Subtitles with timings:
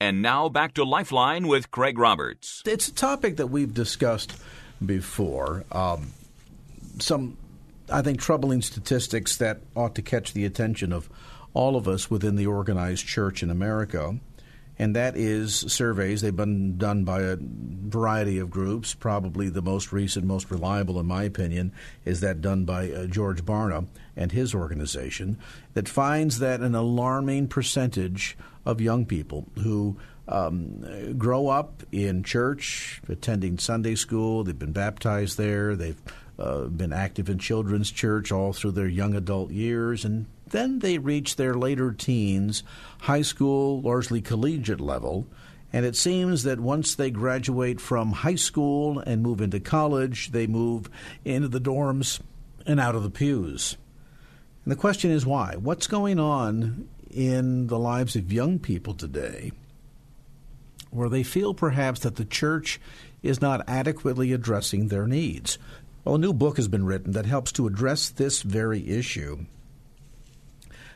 [0.00, 2.62] And now back to Lifeline with Craig Roberts.
[2.64, 4.32] It's a topic that we've discussed
[4.84, 5.64] before.
[5.72, 6.12] Um,
[7.00, 7.36] some,
[7.90, 11.08] I think, troubling statistics that ought to catch the attention of
[11.52, 14.20] all of us within the organized church in America.
[14.78, 16.20] And that is surveys.
[16.20, 18.94] They've been done by a variety of groups.
[18.94, 21.72] Probably the most recent, most reliable, in my opinion,
[22.04, 25.38] is that done by uh, George Barna and his organization,
[25.74, 28.36] that finds that an alarming percentage
[28.68, 29.96] of young people who
[30.28, 36.00] um, grow up in church, attending Sunday school, they've been baptized there, they've
[36.38, 40.98] uh, been active in children's church all through their young adult years, and then they
[40.98, 42.62] reach their later teens,
[43.00, 45.26] high school, largely collegiate level.
[45.72, 50.46] And it seems that once they graduate from high school and move into college, they
[50.46, 50.90] move
[51.24, 52.20] into the dorms
[52.66, 53.78] and out of the pews.
[54.64, 55.56] And the question is why?
[55.56, 59.52] What's going on in the lives of young people today
[60.90, 62.80] where they feel perhaps that the church
[63.22, 65.58] is not adequately addressing their needs?
[66.04, 69.44] Well, a new book has been written that helps to address this very issue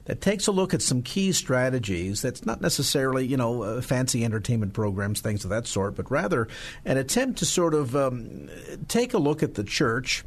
[0.05, 4.25] that takes a look at some key strategies that's not necessarily, you know, uh, fancy
[4.25, 6.49] entertainment programs, things of that sort, but rather
[6.85, 8.49] an attempt to sort of um,
[8.89, 10.25] take a look at the church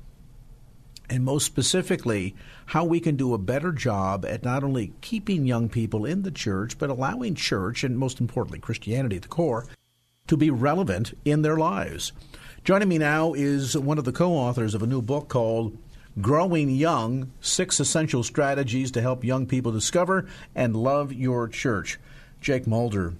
[1.09, 2.35] and most specifically,
[2.67, 6.31] how we can do a better job at not only keeping young people in the
[6.31, 9.67] church, but allowing church, and most importantly, Christianity at the core,
[10.27, 12.11] to be relevant in their lives.
[12.63, 15.77] Joining me now is one of the co authors of a new book called
[16.19, 21.99] Growing Young Six Essential Strategies to Help Young People Discover and Love Your Church.
[22.41, 23.13] Jake Mulder,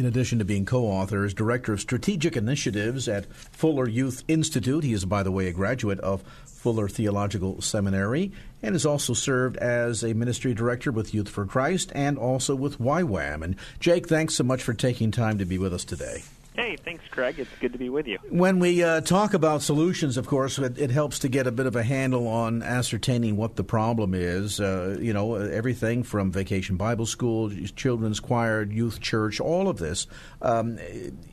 [0.00, 4.82] in addition to being co author, Director of Strategic Initiatives at Fuller Youth Institute.
[4.82, 9.56] He is, by the way, a graduate of Fuller Theological Seminary and has also served
[9.58, 13.42] as a ministry director with Youth for Christ and also with YWAM.
[13.42, 16.22] And Jake, thanks so much for taking time to be with us today.
[16.54, 17.38] Hey, thanks, Craig.
[17.38, 18.18] It's good to be with you.
[18.28, 21.66] When we uh, talk about solutions, of course, it, it, helps to get a bit
[21.66, 24.60] of a handle on ascertaining what the problem is.
[24.60, 30.08] Uh, you know, everything from vacation Bible school, children's choir, youth church, all of this.
[30.42, 30.78] Um,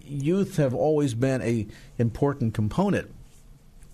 [0.05, 1.66] youth have always been a
[1.97, 3.11] important component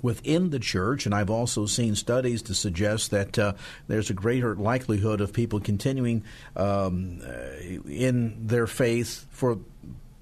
[0.01, 3.53] within the church, and I've also seen studies to suggest that uh,
[3.88, 6.25] there's a greater likelihood of people continuing
[6.57, 7.22] um,
[7.88, 9.59] in their faith for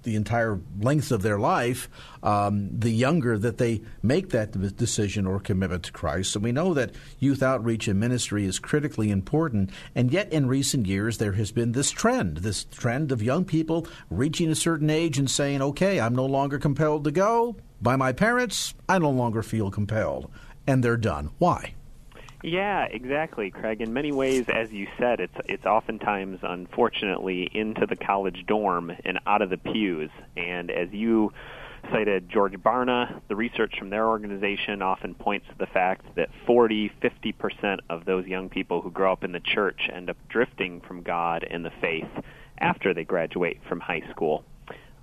[0.04, 1.90] the entire length of their life,
[2.24, 6.32] um, the younger that they make that decision or commitment to Christ.
[6.32, 9.70] So we know that youth outreach and ministry is critically important.
[9.96, 13.88] And yet, in recent years, there has been this trend this trend of young people
[14.10, 18.12] reaching a certain age and saying, okay, I'm no longer compelled to go by my
[18.12, 18.74] parents.
[18.88, 20.30] I no longer feel compelled.
[20.68, 21.32] And they're done.
[21.38, 21.74] Why?
[22.44, 23.82] Yeah, exactly, Craig.
[23.82, 29.20] In many ways, as you said, it's it's oftentimes, unfortunately, into the college dorm and
[29.28, 30.10] out of the pews.
[30.36, 31.34] And as you
[31.92, 36.92] cited George Barna, the research from their organization often points to the fact that 40,
[37.02, 41.02] 50% of those young people who grow up in the church end up drifting from
[41.02, 42.10] God and the faith
[42.58, 44.44] after they graduate from high school.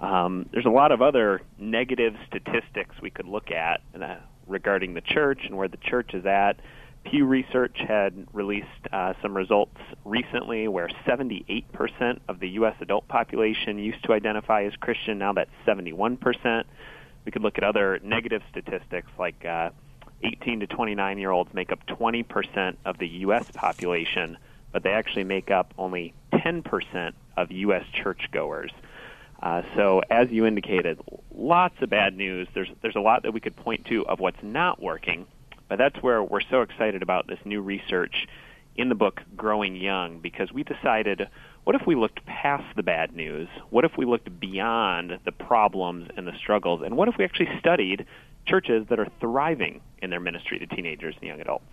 [0.00, 4.16] Um, there's a lot of other negative statistics we could look at uh,
[4.46, 6.60] regarding the church and where the church is at.
[7.10, 12.74] Pew Research had released uh, some results recently where 78% of the U.S.
[12.80, 15.18] adult population used to identify as Christian.
[15.18, 16.64] Now that's 71%.
[17.24, 19.70] We could look at other negative statistics like uh,
[20.22, 23.46] 18 to 29 year olds make up 20% of the U.S.
[23.54, 24.36] population,
[24.72, 27.84] but they actually make up only 10% of U.S.
[27.92, 28.72] churchgoers.
[29.40, 31.00] Uh, so, as you indicated,
[31.32, 32.48] lots of bad news.
[32.54, 35.26] There's there's a lot that we could point to of what's not working.
[35.68, 38.26] But that's where we're so excited about this new research
[38.76, 41.28] in the book Growing Young because we decided
[41.64, 43.48] what if we looked past the bad news?
[43.70, 46.80] What if we looked beyond the problems and the struggles?
[46.84, 48.06] And what if we actually studied
[48.46, 51.66] churches that are thriving in their ministry to teenagers and young adults?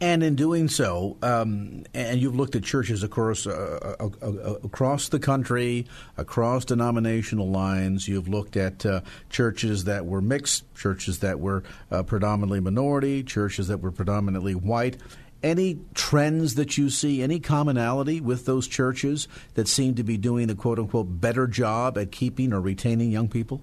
[0.00, 4.26] And in doing so, um, and you've looked at churches, of course, uh, uh, uh,
[4.26, 5.86] uh, across the country,
[6.16, 8.06] across denominational lines.
[8.06, 8.86] You've looked at
[9.28, 11.64] churches that were mixed, churches that were
[12.06, 14.98] predominantly minority, churches that were predominantly white.
[15.42, 20.48] any trends that you see, any commonality with those churches that seem to be doing
[20.48, 23.62] the quote unquote better job at keeping or retaining young people?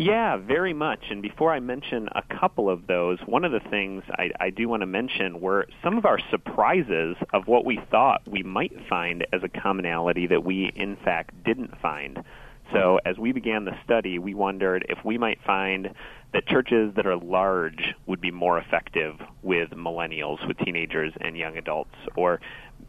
[0.00, 1.10] Yeah, very much.
[1.10, 4.66] And before I mention a couple of those, one of the things I, I do
[4.66, 9.26] want to mention were some of our surprises of what we thought we might find
[9.30, 12.24] as a commonality that we, in fact, didn't find.
[12.72, 15.90] So, as we began the study, we wondered if we might find
[16.32, 21.58] that churches that are large would be more effective with millennials, with teenagers and young
[21.58, 22.40] adults, or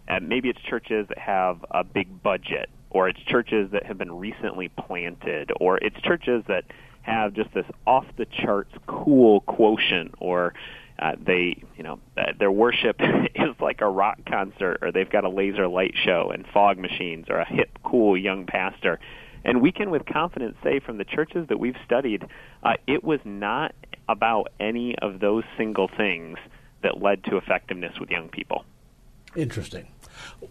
[0.07, 4.17] uh, maybe it's churches that have a big budget, or it's churches that have been
[4.17, 6.63] recently planted, or it's churches that
[7.01, 10.53] have just this off the charts cool quotient or
[10.99, 12.97] uh, they you know uh, their worship
[13.35, 17.25] is like a rock concert or they've got a laser light show and fog machines
[17.29, 18.99] or a hip cool young pastor.
[19.43, 22.25] And we can with confidence say from the churches that we've studied
[22.61, 23.73] uh, it was not
[24.07, 26.37] about any of those single things
[26.83, 28.65] that led to effectiveness with young people.
[29.35, 29.87] Interesting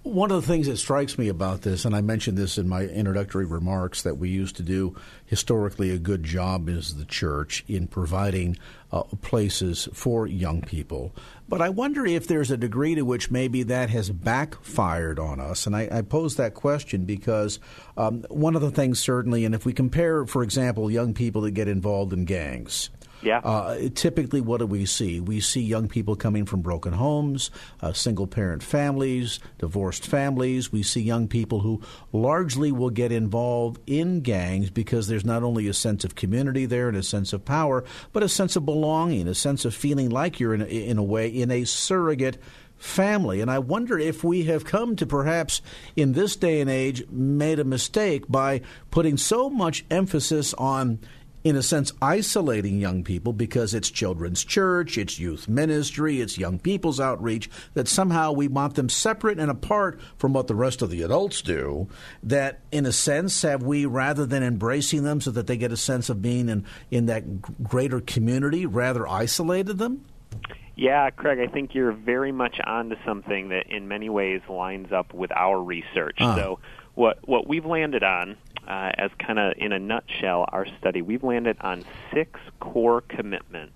[0.02, 2.84] one of the things that strikes me about this, and I mentioned this in my
[2.84, 4.96] introductory remarks, that we used to do
[5.26, 8.56] historically a good job as the church in providing
[8.92, 11.12] uh, places for young people.
[11.48, 15.66] But I wonder if there's a degree to which maybe that has backfired on us.
[15.66, 17.58] And I, I pose that question because
[17.96, 21.52] um, one of the things, certainly, and if we compare, for example, young people that
[21.52, 22.90] get involved in gangs,
[23.22, 23.38] yeah.
[23.38, 25.20] Uh, typically, what do we see?
[25.20, 27.50] We see young people coming from broken homes,
[27.80, 30.72] uh, single parent families, divorced families.
[30.72, 31.82] We see young people who
[32.12, 36.88] largely will get involved in gangs because there's not only a sense of community there
[36.88, 40.40] and a sense of power, but a sense of belonging, a sense of feeling like
[40.40, 42.38] you're in a, in a way in a surrogate
[42.80, 43.42] family.
[43.42, 45.60] And I wonder if we have come to perhaps
[45.96, 50.98] in this day and age made a mistake by putting so much emphasis on
[51.42, 56.58] in a sense, isolating young people because it's children's church, it's youth ministry, it's young
[56.58, 60.90] people's outreach, that somehow we want them separate and apart from what the rest of
[60.90, 61.88] the adults do.
[62.22, 65.76] That, in a sense, have we, rather than embracing them so that they get a
[65.76, 70.04] sense of being in, in that greater community, rather isolated them?
[70.76, 75.12] Yeah, Craig, I think you're very much onto something that in many ways lines up
[75.12, 76.16] with our research.
[76.18, 76.36] Uh.
[76.36, 76.58] So,
[76.94, 78.36] what, what we've landed on
[78.70, 81.84] uh, as kind of in a nutshell, our study, we've landed on
[82.14, 83.74] six core commitments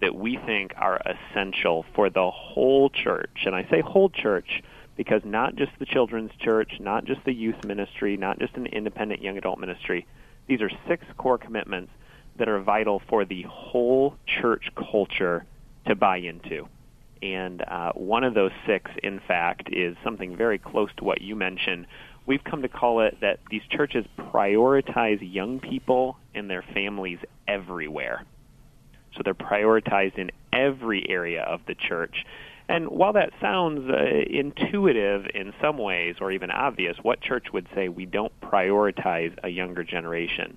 [0.00, 3.42] that we think are essential for the whole church.
[3.44, 4.62] And I say whole church
[4.96, 9.20] because not just the children's church, not just the youth ministry, not just an independent
[9.20, 10.06] young adult ministry.
[10.46, 11.92] These are six core commitments
[12.36, 15.44] that are vital for the whole church culture
[15.86, 16.68] to buy into.
[17.20, 21.36] And uh, one of those six, in fact, is something very close to what you
[21.36, 21.86] mentioned,
[22.26, 28.24] we've come to call it that these churches prioritize young people and their families everywhere.
[29.14, 32.24] So they're prioritized in every area of the church.
[32.68, 37.66] And while that sounds uh, intuitive in some ways or even obvious, what church would
[37.74, 40.56] say we don't prioritize a younger generation?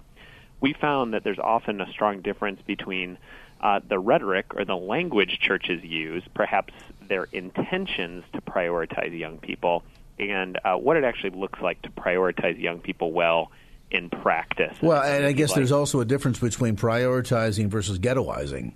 [0.61, 3.18] We found that there's often a strong difference between
[3.59, 6.73] uh, the rhetoric or the language churches use, perhaps
[7.07, 9.83] their intentions to prioritize young people,
[10.19, 13.51] and uh, what it actually looks like to prioritize young people well
[13.91, 14.75] in practice.
[14.81, 15.57] Well, and I guess like.
[15.57, 18.73] there's also a difference between prioritizing versus ghettoizing.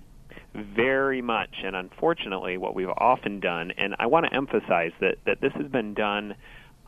[0.54, 5.40] Very much, and unfortunately, what we've often done, and I want to emphasize that, that
[5.40, 6.34] this has been done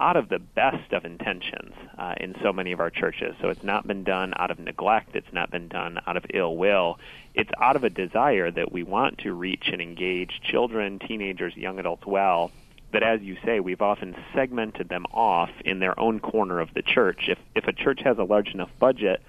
[0.01, 3.37] out of the best of intentions uh, in so many of our churches.
[3.41, 6.57] So it's not been done out of neglect, it's not been done out of ill
[6.57, 6.99] will.
[7.35, 11.79] It's out of a desire that we want to reach and engage children, teenagers, young
[11.79, 12.51] adults well
[12.93, 16.83] but as you say, we've often segmented them off in their own corner of the
[16.83, 17.29] church.
[17.29, 19.23] If if a church has a large enough budget,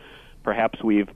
[0.43, 1.09] perhaps we've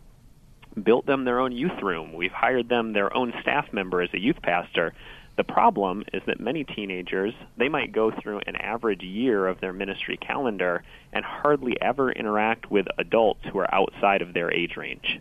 [0.82, 2.14] built them their own youth room.
[2.14, 4.94] We've hired them their own staff member as a youth pastor.
[5.36, 9.74] The problem is that many teenagers, they might go through an average year of their
[9.74, 15.20] ministry calendar and hardly ever interact with adults who are outside of their age range.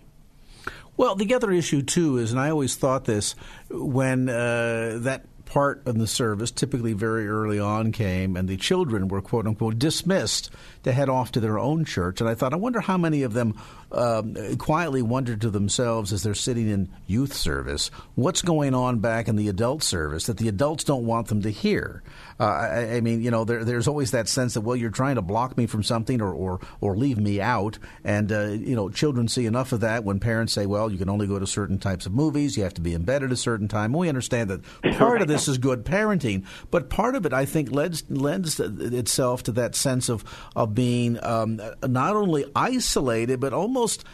[0.97, 3.35] Well, the other issue too is, and I always thought this
[3.71, 9.08] when uh, that part of the service, typically very early on, came, and the children
[9.08, 10.50] were quote unquote dismissed
[10.82, 12.20] to head off to their own church.
[12.20, 13.58] And I thought, I wonder how many of them
[13.92, 19.28] um, quietly wondered to themselves as they're sitting in youth service, what's going on back
[19.28, 22.02] in the adult service that the adults don't want them to hear.
[22.38, 25.14] Uh, I, I, mean, you know, there, there's always that sense that well, you're trying
[25.14, 28.88] to block me from something or or, or leave me out, and uh, you know,
[28.88, 31.78] children see enough of that when parents say, well, you can only go to certain
[31.78, 33.93] types of movies, you have to be in bed at a certain time.
[33.93, 34.62] we understand that
[34.99, 36.45] part of this is good parenting.
[36.71, 40.25] But part of it, I think, lends, lends itself to that sense of
[40.55, 44.05] of being um, not only isolated but almost.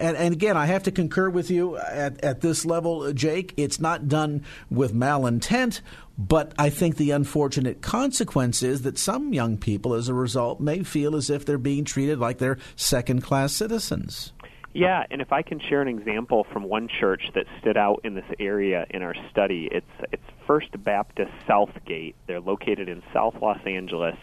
[0.00, 3.54] And, and, again, I have to concur with you at, at this level, Jake.
[3.56, 5.80] It's not done with malintent,
[6.18, 10.82] but I think the unfortunate consequence is that some young people, as a result, may
[10.82, 14.32] feel as if they're being treated like they're second class citizens.
[14.74, 18.14] Yeah, and if I can share an example from one church that stood out in
[18.14, 22.16] this area in our study, it's it's First Baptist Southgate.
[22.26, 24.16] They're located in South Los Angeles,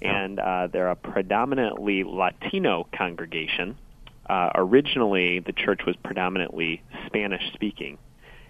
[0.00, 3.76] and uh, they're a predominantly Latino congregation.
[4.28, 7.98] Uh, originally, the church was predominantly Spanish speaking.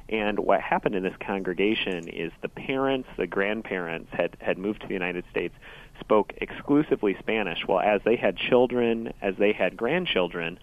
[0.08, 4.86] And what happened in this congregation is the parents, the grandparents had, had moved to
[4.86, 5.54] the United States,
[6.00, 7.58] spoke exclusively Spanish.
[7.68, 10.58] Well, as they had children, as they had grandchildren,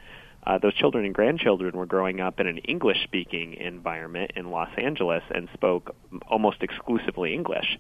[0.46, 4.70] uh, those children and grandchildren were growing up in an English speaking environment in Los
[4.78, 5.96] Angeles and spoke
[6.28, 7.78] almost exclusively English.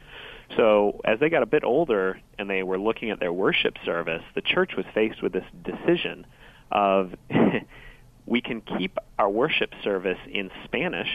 [0.56, 4.24] So, as they got a bit older and they were looking at their worship service,
[4.36, 6.26] the church was faced with this decision
[6.72, 7.14] of
[8.26, 11.10] we can keep our worship service in Spanish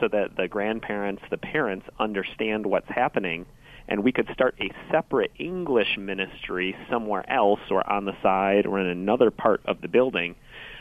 [0.00, 3.46] so that the grandparents, the parents understand what's happening,
[3.88, 8.78] and we could start a separate English ministry somewhere else or on the side or
[8.80, 10.36] in another part of the building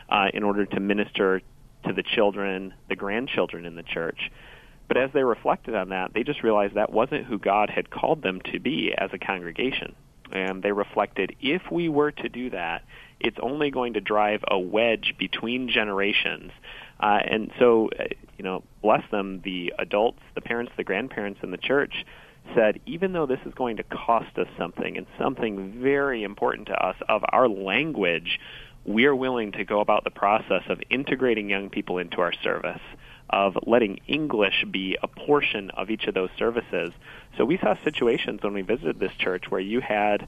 [0.09, 1.41] uh, in order to minister
[1.85, 4.31] to the children, the grandchildren in the church.
[4.88, 8.21] But as they reflected on that, they just realized that wasn't who God had called
[8.21, 9.95] them to be as a congregation.
[10.31, 12.83] And they reflected if we were to do that,
[13.19, 16.51] it's only going to drive a wedge between generations.
[16.99, 18.05] Uh, and so, uh,
[18.38, 22.05] you know, bless them, the adults, the parents, the grandparents in the church
[22.55, 26.73] said, even though this is going to cost us something and something very important to
[26.73, 28.39] us of our language,
[28.85, 32.81] we are willing to go about the process of integrating young people into our service,
[33.29, 36.91] of letting English be a portion of each of those services.
[37.38, 40.27] So we saw situations when we visited this church where you had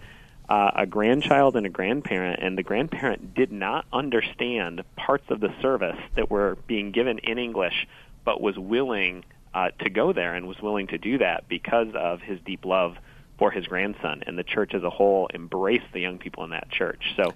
[0.51, 5.47] uh, a grandchild and a grandparent, and the grandparent did not understand parts of the
[5.61, 7.87] service that were being given in English,
[8.25, 12.19] but was willing uh, to go there and was willing to do that because of
[12.19, 12.97] his deep love
[13.39, 14.23] for his grandson.
[14.27, 17.01] And the church as a whole embraced the young people in that church.
[17.15, 17.33] So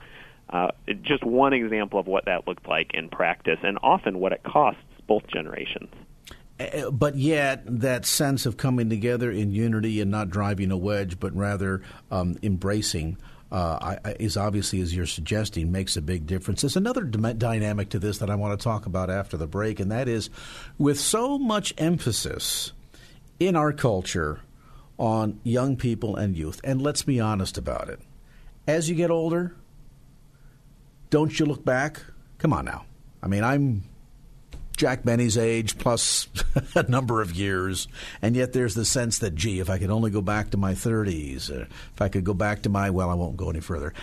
[0.50, 4.44] uh, just one example of what that looked like in practice, and often what it
[4.44, 5.88] costs both generations.
[6.60, 11.20] Uh, but yet, that sense of coming together in unity and not driving a wedge,
[11.20, 11.82] but rather
[12.12, 13.18] um, embracing.
[13.52, 16.62] Uh, I, is obviously, as you're suggesting, makes a big difference.
[16.62, 19.80] There's another d- dynamic to this that I want to talk about after the break,
[19.80, 20.30] and that is
[20.78, 22.72] with so much emphasis
[23.40, 24.40] in our culture
[24.98, 28.00] on young people and youth, and let's be honest about it.
[28.68, 29.56] As you get older,
[31.10, 32.02] don't you look back?
[32.40, 32.86] Come on now.
[33.22, 33.84] I mean, I'm
[34.76, 36.28] Jack Benny's age plus
[36.76, 37.88] a number of years,
[38.22, 40.74] and yet there's the sense that, gee, if I could only go back to my
[40.74, 43.94] 30s, uh, if I could go back to my, well, I won't go any further.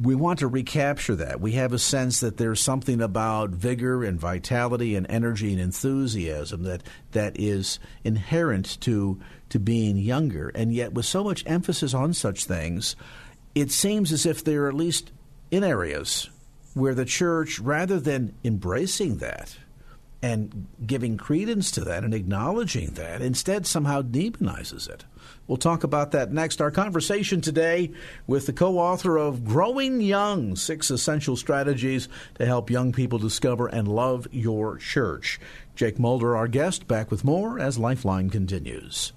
[0.00, 1.40] We want to recapture that.
[1.40, 6.62] We have a sense that there's something about vigor and vitality and energy and enthusiasm
[6.62, 6.82] that,
[7.12, 10.50] that is inherent to, to being younger.
[10.50, 12.94] And yet, with so much emphasis on such things,
[13.54, 15.10] it seems as if they're at least
[15.50, 16.30] in areas
[16.74, 19.56] where the church, rather than embracing that
[20.22, 25.04] and giving credence to that and acknowledging that, instead somehow demonizes it.
[25.46, 26.60] We'll talk about that next.
[26.60, 27.90] Our conversation today
[28.26, 33.68] with the co author of Growing Young Six Essential Strategies to Help Young People Discover
[33.68, 35.40] and Love Your Church.
[35.74, 39.12] Jake Mulder, our guest, back with more as Lifeline continues.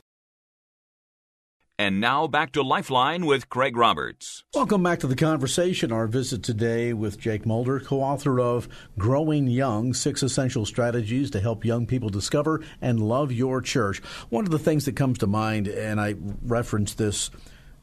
[1.80, 4.44] And now back to Lifeline with Craig Roberts.
[4.54, 5.92] Welcome back to the conversation.
[5.92, 11.40] Our visit today with Jake Mulder, co author of Growing Young Six Essential Strategies to
[11.40, 14.04] Help Young People Discover and Love Your Church.
[14.30, 16.14] One of the things that comes to mind, and I
[16.44, 17.32] referenced this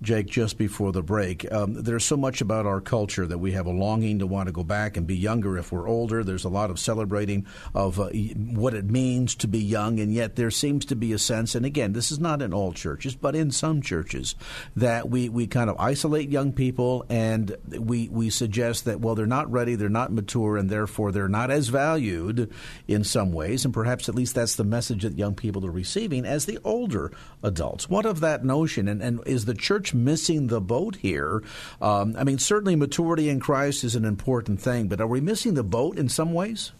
[0.02, 1.50] Jake, just before the break.
[1.52, 4.52] Um, there's so much about our culture that we have a longing to want to
[4.52, 6.24] go back and be younger if we're older.
[6.24, 10.36] There's a lot of celebrating of uh, what it means to be young, and yet
[10.36, 13.36] there seems to be a sense, and again, this is not in all churches, but
[13.36, 14.34] in some churches,
[14.74, 19.26] that we, we kind of isolate young people and we, we suggest that, well, they're
[19.26, 22.50] not ready, they're not mature, and therefore they're not as valued
[22.88, 26.24] in some ways, and perhaps at least that's the message that young people are receiving
[26.24, 27.88] as the older adults.
[27.88, 31.42] What of that notion, and, and is the church missing the boat here.
[31.80, 35.54] Um, I mean, certainly maturity in Christ is an important thing, but are we missing
[35.54, 36.72] the boat in some ways?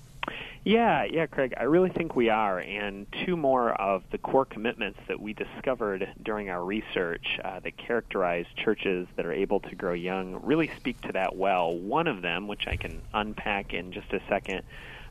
[0.62, 2.59] Yeah, yeah, Craig, I really think we are.
[2.59, 7.79] And two more of the core commitments that we discovered during our research uh, that
[7.79, 11.75] characterize churches that are able to grow young really speak to that well.
[11.75, 14.62] One of them, which I can unpack in just a second,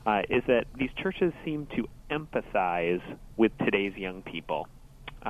[0.05, 3.01] uh, is that these churches seem to empathize
[3.35, 4.67] with today's young people.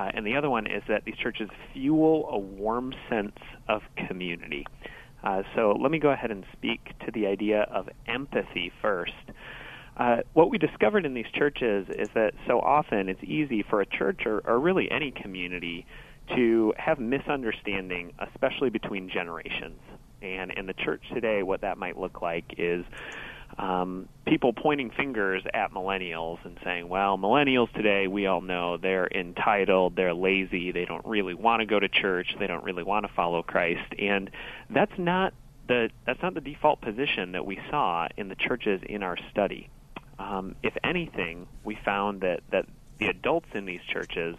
[0.00, 3.36] Uh, and the other one is that these churches fuel a warm sense
[3.68, 4.64] of community.
[5.22, 9.12] Uh, so let me go ahead and speak to the idea of empathy first.
[9.98, 13.86] Uh, what we discovered in these churches is that so often it's easy for a
[13.86, 15.84] church or, or really any community
[16.34, 19.80] to have misunderstanding, especially between generations.
[20.22, 22.86] And in the church today, what that might look like is
[23.58, 29.08] um, people pointing fingers at millennials and saying, well, millennials today, we all know they're
[29.08, 33.06] entitled, they're lazy, they don't really want to go to church, they don't really want
[33.06, 33.92] to follow Christ.
[33.98, 34.30] And
[34.70, 35.34] that's not
[35.68, 39.68] the, that's not the default position that we saw in the churches in our study.
[40.18, 42.66] Um, if anything, we found that, that
[42.98, 44.36] the adults in these churches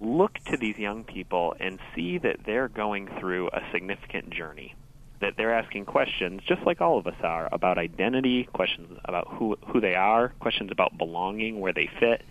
[0.00, 4.74] look to these young people and see that they're going through a significant journey
[5.20, 9.56] that they're asking questions, just like all of us are, about identity, questions about who
[9.68, 12.22] who they are, questions about belonging, where they fit,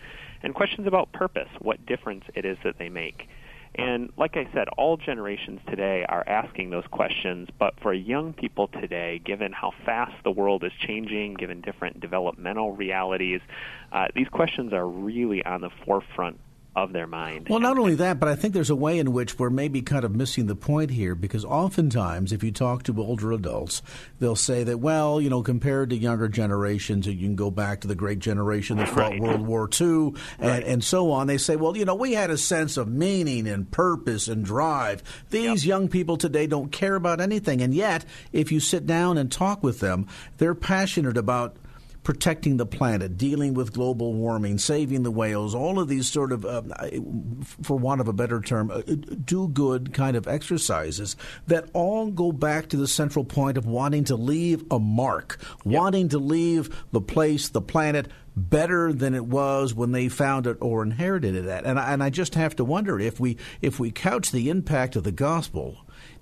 [0.43, 3.27] and questions about purpose, what difference it is that they make.
[3.75, 8.67] And like I said, all generations today are asking those questions, but for young people
[8.67, 13.41] today, given how fast the world is changing, given different developmental realities,
[13.91, 16.39] uh, these questions are really on the forefront
[16.75, 17.47] of their mind.
[17.49, 20.03] Well, not only that, but I think there's a way in which we're maybe kind
[20.03, 23.81] of missing the point here because oftentimes, if you talk to older adults,
[24.19, 27.87] they'll say that, well, you know, compared to younger generations, you can go back to
[27.87, 29.19] the great generation that fought right.
[29.19, 30.63] World War II and, right.
[30.63, 31.27] and so on.
[31.27, 35.03] They say, well, you know, we had a sense of meaning and purpose and drive.
[35.31, 35.69] These yep.
[35.69, 37.61] young people today don't care about anything.
[37.61, 40.07] And yet, if you sit down and talk with them,
[40.37, 41.57] they're passionate about
[42.03, 46.45] protecting the planet, dealing with global warming, saving the whales, all of these sort of,
[46.45, 46.61] uh,
[47.61, 51.15] for want of a better term, uh, do good kind of exercises
[51.47, 55.79] that all go back to the central point of wanting to leave a mark, yep.
[55.79, 60.57] wanting to leave the place, the planet, better than it was when they found it
[60.61, 61.65] or inherited it.
[61.65, 64.95] And I, and I just have to wonder if we if we couch the impact
[64.95, 65.77] of the gospel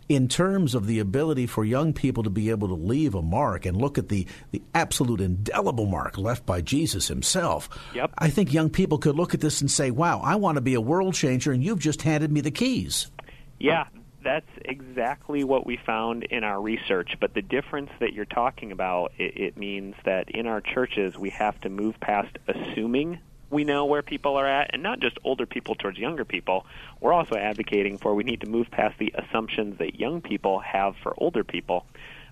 [0.09, 3.65] in terms of the ability for young people to be able to leave a mark
[3.65, 8.11] and look at the, the absolute indelible mark left by Jesus himself, yep.
[8.17, 10.75] I think young people could look at this and say, wow, I want to be
[10.75, 13.11] a world changer, and you've just handed me the keys.
[13.59, 13.85] Yeah,
[14.23, 17.17] that's exactly what we found in our research.
[17.19, 21.29] But the difference that you're talking about, it, it means that in our churches, we
[21.31, 25.45] have to move past assuming we know where people are at, and not just older
[25.45, 26.65] people towards younger people.
[26.99, 30.95] We're also advocating for we need to move past the assumptions that young people have
[31.01, 31.85] for older people,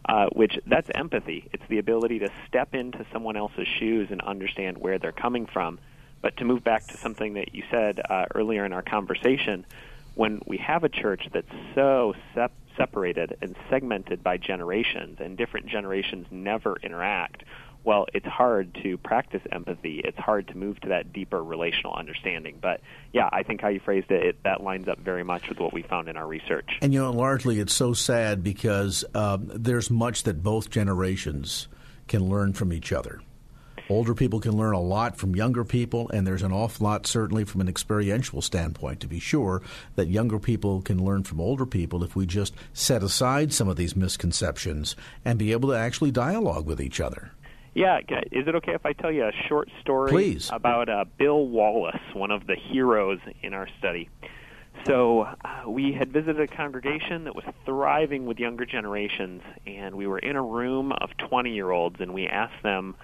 [0.07, 1.49] uh, which that's empathy.
[1.53, 5.79] It's the ability to step into someone else's shoes and understand where they're coming from.
[6.21, 9.65] But to move back to something that you said uh, earlier in our conversation,
[10.15, 15.67] when we have a church that's so sep- separated and segmented by generations, and different
[15.67, 17.43] generations never interact,
[17.85, 20.01] well, it's hard to practice empathy.
[20.03, 22.57] It's hard to move to that deeper relational understanding.
[22.59, 22.81] But
[23.13, 25.71] yeah, I think how you phrased it, it that lines up very much with what
[25.71, 26.79] we found in our research.
[26.81, 31.67] And you know, largely it's so sad because um, there's much that both generations
[32.07, 33.21] can learn from each other.
[33.87, 37.43] Older people can learn a lot from younger people, and there's an awful lot, certainly
[37.43, 39.61] from an experiential standpoint, to be sure,
[39.95, 43.75] that younger people can learn from older people if we just set aside some of
[43.75, 47.31] these misconceptions and be able to actually dialogue with each other.
[47.75, 47.99] Yeah,
[48.31, 50.49] is it okay if I tell you a short story Please.
[50.51, 54.09] about uh, Bill Wallace, one of the heroes in our study?
[54.85, 60.07] So uh, we had visited a congregation that was thriving with younger generations, and we
[60.07, 62.95] were in a room of 20-year-olds, and we asked them,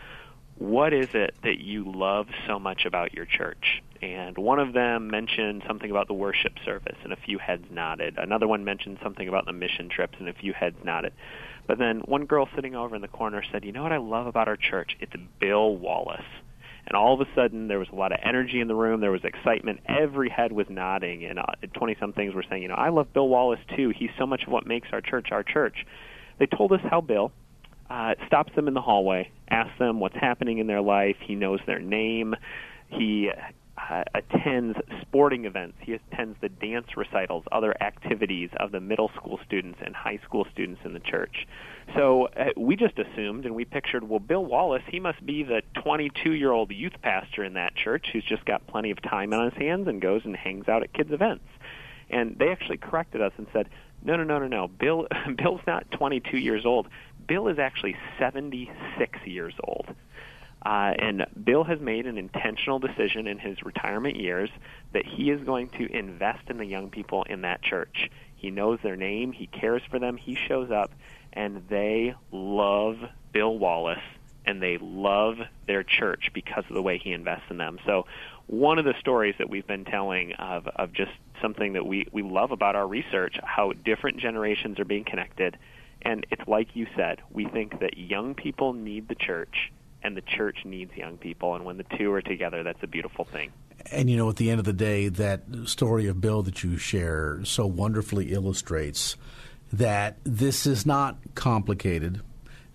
[0.58, 5.10] "What is it that you love so much about your church?" And one of them
[5.10, 8.18] mentioned something about the worship service, and a few heads nodded.
[8.18, 11.12] Another one mentioned something about the mission trips, and a few heads nodded.
[11.68, 14.28] But then one girl sitting over in the corner said, "You know what I love
[14.28, 14.98] about our church?
[15.00, 16.26] It's Bill Wallace."
[16.88, 19.00] And all of a sudden, there was a lot of energy in the room.
[19.02, 19.82] There was excitement.
[19.88, 21.40] Every head was nodding, and
[21.74, 23.90] twenty-somethings were saying, "You know, I love Bill Wallace too.
[23.90, 25.86] He's so much of what makes our church our church."
[26.40, 27.32] They told us how Bill
[27.90, 31.18] uh, stops them in the hallway, asks them what's happening in their life.
[31.20, 32.36] He knows their name.
[32.90, 33.30] He
[33.90, 35.78] uh, attends sporting events.
[35.82, 40.46] He attends the dance recitals, other activities of the middle school students and high school
[40.52, 41.48] students in the church.
[41.96, 45.62] So uh, we just assumed and we pictured, well, Bill Wallace, he must be the
[45.84, 49.50] 22 year old youth pastor in that church who's just got plenty of time on
[49.50, 51.46] his hands and goes and hangs out at kids' events.
[52.10, 53.70] And they actually corrected us and said,
[54.04, 54.68] no, no, no, no, no.
[54.68, 56.88] Bill, Bill's not 22 years old.
[57.28, 59.88] Bill is actually 76 years old.
[60.64, 64.50] Uh, and Bill has made an intentional decision in his retirement years
[64.94, 68.10] that he is going to invest in the young people in that church.
[68.36, 70.92] He knows their name, he cares for them, he shows up,
[71.34, 72.98] and they love
[73.32, 74.04] Bill Wallace
[74.46, 77.80] and they love their church because of the way he invests in them.
[77.86, 78.06] So,
[78.48, 82.22] one of the stories that we've been telling of, of just something that we, we
[82.22, 85.58] love about our research, how different generations are being connected.
[86.02, 89.72] And it's like you said, we think that young people need the church
[90.04, 91.56] and the church needs young people.
[91.56, 93.52] And when the two are together, that's a beautiful thing.
[93.92, 96.78] And you know, at the end of the day, that story of Bill that you
[96.78, 99.16] share so wonderfully illustrates
[99.74, 102.22] that this is not complicated.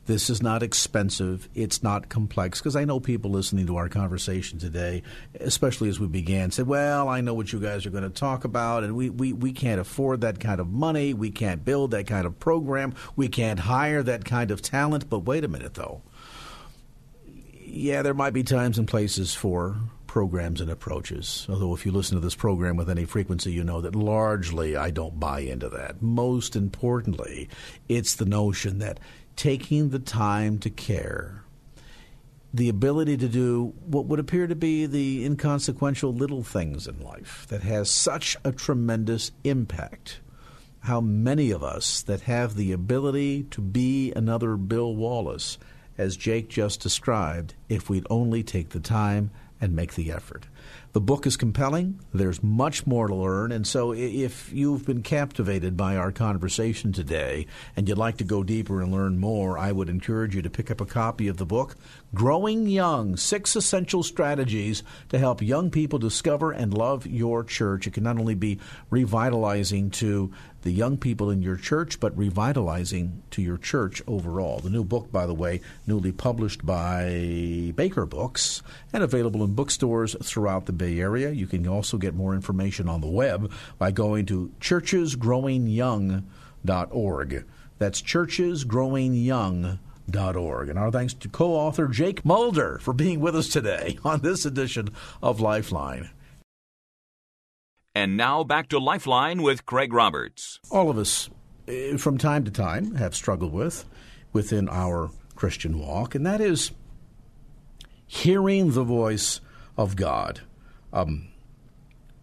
[0.06, 1.48] This is not expensive.
[1.52, 2.60] It's not complex.
[2.60, 5.02] Because I know people listening to our conversation today,
[5.40, 8.44] especially as we began, said, Well, I know what you guys are going to talk
[8.44, 11.12] about, and we, we, we can't afford that kind of money.
[11.12, 12.94] We can't build that kind of program.
[13.16, 15.10] We can't hire that kind of talent.
[15.10, 16.02] But wait a minute, though.
[17.68, 19.76] Yeah, there might be times and places for
[20.06, 21.46] programs and approaches.
[21.48, 24.90] Although, if you listen to this program with any frequency, you know that largely I
[24.90, 26.00] don't buy into that.
[26.00, 27.48] Most importantly,
[27.88, 29.00] it's the notion that
[29.34, 31.42] taking the time to care,
[32.54, 37.46] the ability to do what would appear to be the inconsequential little things in life
[37.50, 40.20] that has such a tremendous impact.
[40.80, 45.58] How many of us that have the ability to be another Bill Wallace,
[45.98, 49.30] as Jake just described, if we'd only take the time
[49.60, 50.46] and make the effort.
[50.92, 52.00] The book is compelling.
[52.12, 53.52] There's much more to learn.
[53.52, 58.42] And so, if you've been captivated by our conversation today and you'd like to go
[58.42, 61.46] deeper and learn more, I would encourage you to pick up a copy of the
[61.46, 61.76] book,
[62.16, 67.86] Growing Young Six Essential Strategies to Help Young People Discover and Love Your Church.
[67.86, 73.22] It can not only be revitalizing to the young people in your church, but revitalizing
[73.32, 74.60] to your church overall.
[74.60, 78.62] The new book, by the way, newly published by Baker Books
[78.94, 81.32] and available in bookstores throughout the Bay Area.
[81.32, 87.44] You can also get more information on the web by going to churchesgrowingyoung.org.
[87.78, 89.78] That's churchesgrowingyoung.org.
[90.10, 94.44] And our thanks to co author Jake Mulder for being with us today on this
[94.44, 94.90] edition
[95.22, 96.10] of Lifeline.
[97.94, 100.60] And now back to Lifeline with Craig Roberts.
[100.70, 101.30] All of us,
[101.66, 103.86] eh, from time to time, have struggled with
[104.32, 106.72] within our Christian walk, and that is
[108.06, 109.40] hearing the voice
[109.76, 110.40] of God.
[110.92, 111.28] Um,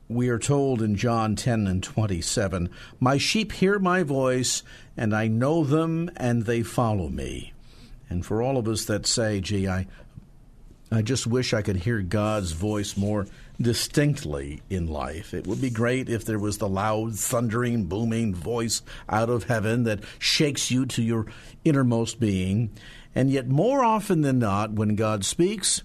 [0.07, 2.69] we are told in John 10 and 27,
[2.99, 4.63] My sheep hear my voice,
[4.95, 7.53] and I know them, and they follow me.
[8.13, 9.87] And for all of us that say, gee, I,
[10.91, 13.25] I just wish I could hear God's voice more
[13.59, 15.33] distinctly in life.
[15.33, 19.85] It would be great if there was the loud, thundering, booming voice out of heaven
[19.85, 21.25] that shakes you to your
[21.65, 22.69] innermost being.
[23.15, 25.81] And yet, more often than not, when God speaks,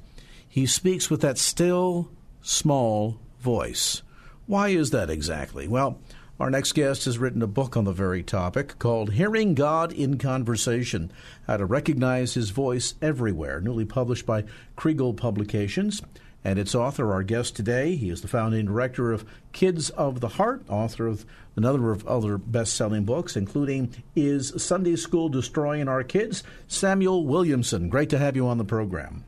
[0.47, 2.11] he speaks with that still,
[2.43, 4.03] small voice.
[4.45, 5.67] Why is that exactly?
[5.67, 5.99] Well,
[6.41, 10.19] our next guest has written a book on the very topic called Hearing God in
[10.19, 11.11] Conversation
[11.49, 14.45] How to Recognize His Voice Everywhere, newly published by
[14.77, 16.01] Kregel Publications
[16.45, 17.97] and its author, our guest today.
[17.97, 22.39] He is the founding director of Kids of the Heart, author of another of other
[22.39, 26.45] best selling books, including Is Sunday School Destroying Our Kids?
[26.69, 27.89] Samuel Williamson.
[27.89, 29.25] Great to have you on the program.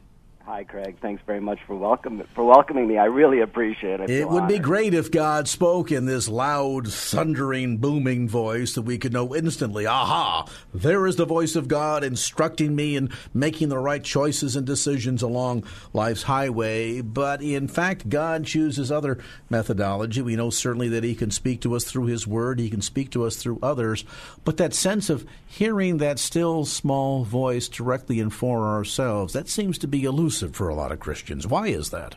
[0.50, 0.96] Hi, Craig.
[1.00, 2.98] Thanks very much for welcome for welcoming me.
[2.98, 4.10] I really appreciate it.
[4.10, 8.98] It would be great if God spoke in this loud, thundering, booming voice that we
[8.98, 9.86] could know instantly.
[9.86, 10.48] Aha!
[10.74, 15.22] There is the voice of God instructing me and making the right choices and decisions
[15.22, 17.00] along life's highway.
[17.00, 20.20] But in fact, God chooses other methodology.
[20.20, 22.58] We know certainly that He can speak to us through His Word.
[22.58, 24.04] He can speak to us through others.
[24.44, 29.86] But that sense of hearing that still small voice directly inform ourselves that seems to
[29.86, 31.46] be elusive elusive for a lot of Christians.
[31.46, 32.16] Why is that?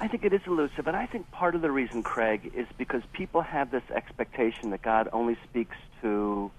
[0.00, 3.02] I think it is elusive, and I think part of the reason, Craig, is because
[3.12, 6.50] people have this expectation that God only speaks to,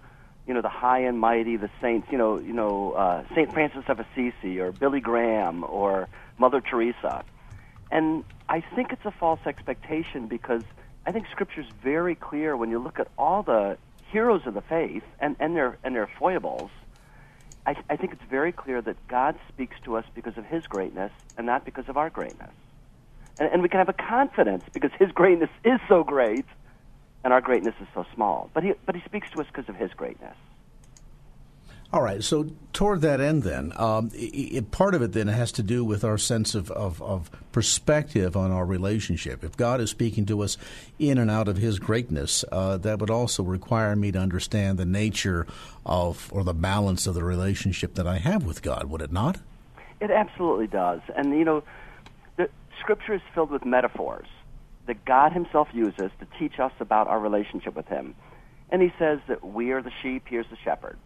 [0.48, 3.84] you know, the high and mighty, the saints, you know, you know, uh, Saint Francis
[3.90, 6.08] of Assisi or Billy Graham or
[6.40, 7.24] Mother Teresa,
[7.92, 10.64] and I think it's a false expectation because
[11.06, 13.78] I think Scripture is very clear when you look at all the
[14.12, 16.72] heroes of the faith and, and their and their foibles
[17.68, 21.12] I, I think it's very clear that God speaks to us because of His greatness
[21.38, 22.54] and not because of our greatness.
[23.38, 26.46] And, and we can have a confidence because His greatness is so great
[27.24, 28.50] and our greatness is so small.
[28.54, 30.36] But He, but he speaks to us because of His greatness.
[31.94, 32.22] All right.
[32.22, 36.04] So toward that end, then, um, it, part of it then has to do with
[36.04, 39.44] our sense of, of, of, perspective on our relationship.
[39.44, 40.58] If God is speaking to us
[41.00, 44.86] in and out of His greatness, uh, that would also require me to understand the
[44.86, 45.48] nature
[45.86, 48.90] of or the balance of the relationship that I have with God.
[48.90, 49.40] Would it not?
[50.02, 51.02] It absolutely does.
[51.16, 51.64] And you know,
[52.36, 52.50] the
[52.82, 54.28] Scripture is filled with metaphors
[54.88, 58.14] that God Himself uses to teach us about our relationship with Him.
[58.70, 60.98] And He says that we are the sheep; He is the shepherd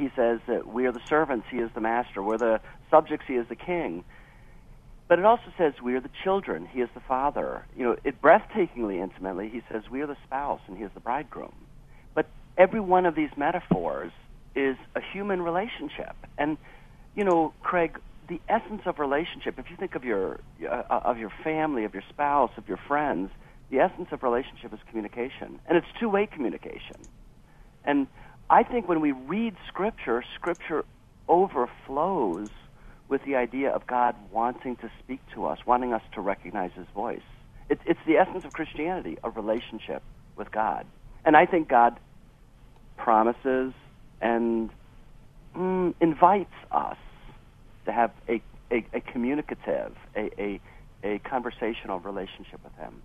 [0.00, 2.22] he says that we are the servants, he is the master.
[2.22, 2.60] We're the
[2.90, 4.04] subjects, he is the king.
[5.08, 7.66] But it also says we are the children, he is the father.
[7.76, 11.00] You know, it breathtakingly intimately, he says we are the spouse and he is the
[11.00, 11.54] bridegroom.
[12.14, 14.12] But every one of these metaphors
[14.54, 16.16] is a human relationship.
[16.38, 16.56] And,
[17.14, 21.32] you know, Craig, the essence of relationship, if you think of your, uh, of your
[21.44, 23.30] family, of your spouse, of your friends,
[23.70, 25.60] the essence of relationship is communication.
[25.66, 26.96] And it's two way communication.
[27.84, 28.06] And
[28.50, 30.84] I think when we read Scripture, Scripture
[31.28, 32.48] overflows
[33.08, 36.86] with the idea of God wanting to speak to us, wanting us to recognize His
[36.92, 37.22] voice.
[37.68, 40.02] It, it's the essence of Christianity, a relationship
[40.36, 40.84] with God.
[41.24, 42.00] And I think God
[42.96, 43.72] promises
[44.20, 44.70] and
[45.56, 46.98] mm, invites us
[47.84, 50.60] to have a, a, a communicative, a, a,
[51.04, 53.00] a conversational relationship with Him.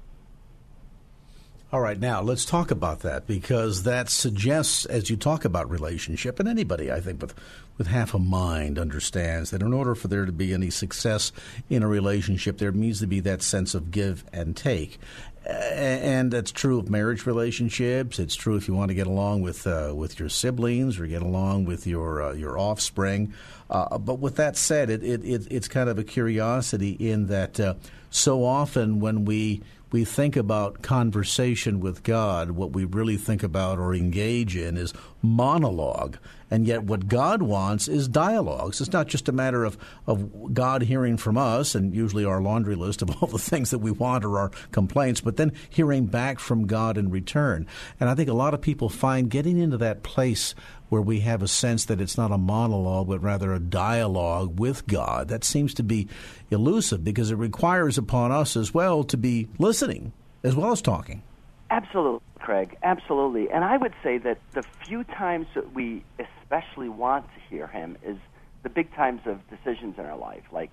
[1.73, 6.39] All right, now let's talk about that because that suggests, as you talk about relationship,
[6.39, 7.33] and anybody I think with
[7.77, 11.31] with half a mind understands that in order for there to be any success
[11.69, 14.99] in a relationship, there needs to be that sense of give and take.
[15.45, 18.19] And that's true of marriage relationships.
[18.19, 21.23] It's true if you want to get along with uh, with your siblings or get
[21.23, 23.33] along with your uh, your offspring.
[23.69, 27.59] Uh, but with that said, it, it, it, it's kind of a curiosity in that
[27.59, 27.73] uh,
[28.11, 29.61] so often when we
[29.95, 34.93] we think about conversation with God, what we really think about or engage in is
[35.21, 36.17] monologue.
[36.51, 38.81] And yet, what God wants is dialogues.
[38.81, 42.75] It's not just a matter of, of God hearing from us, and usually our laundry
[42.75, 46.39] list of all the things that we want or our complaints, but then hearing back
[46.39, 47.65] from God in return.
[47.97, 50.55] And I think a lot of people find getting into that place
[50.95, 54.87] where we have a sense that it's not a monologue, but rather a dialogue with
[54.87, 55.27] God.
[55.27, 56.07] That seems to be
[56.49, 61.21] elusive because it requires upon us as well to be listening as well as talking.
[61.69, 62.77] Absolutely, Craig.
[62.81, 63.51] Absolutely.
[63.51, 67.97] And I would say that the few times that we especially want to hear Him
[68.01, 68.15] is
[68.63, 70.71] the big times of decisions in our life, like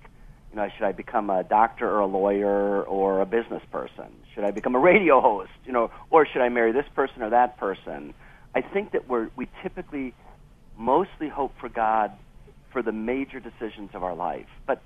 [0.51, 4.05] you know, should I become a doctor or a lawyer or a business person?
[4.33, 5.51] Should I become a radio host?
[5.65, 8.13] You know, or should I marry this person or that person?
[8.55, 10.13] I think that we're, we typically
[10.77, 12.11] mostly hope for God
[12.71, 14.47] for the major decisions of our life.
[14.65, 14.81] But,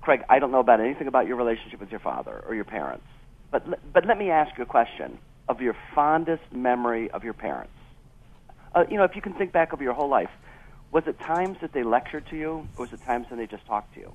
[0.00, 3.04] Craig, I don't know about anything about your relationship with your father or your parents.
[3.50, 7.72] But, but let me ask you a question of your fondest memory of your parents.
[8.74, 10.30] Uh, you know, if you can think back over your whole life,
[10.92, 13.66] was it times that they lectured to you, or was it times when they just
[13.66, 14.12] talked to you?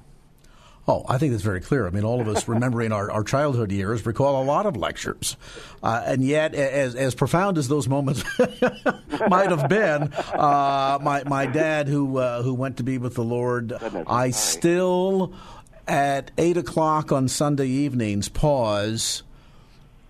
[0.87, 1.85] Oh, I think that's very clear.
[1.85, 5.37] I mean, all of us remembering our, our childhood years recall a lot of lectures.
[5.83, 8.23] Uh, and yet, as, as profound as those moments
[9.29, 13.23] might have been, uh, my, my dad, who, uh, who went to be with the
[13.23, 13.73] Lord,
[14.07, 15.33] I still,
[15.87, 19.21] at 8 o'clock on Sunday evenings, pause,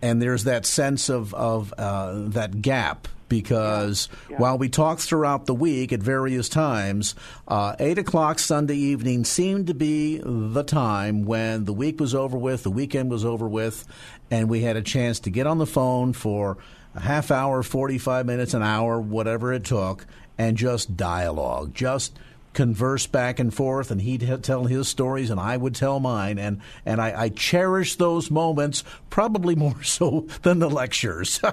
[0.01, 4.37] and there's that sense of, of uh, that gap because Yeah.
[4.37, 7.15] while we talked throughout the week at various times,
[7.47, 12.37] uh, 8 o'clock Sunday evening seemed to be the time when the week was over
[12.37, 13.85] with, the weekend was over with,
[14.29, 16.57] and we had a chance to get on the phone for
[16.93, 20.05] a half hour, 45 minutes, an hour, whatever it took,
[20.37, 22.11] and just dialogue, just
[22.53, 26.61] converse back and forth, and he'd tell his stories, and I would tell mine, and
[26.85, 31.41] and I, I cherish those moments probably more so than the lectures.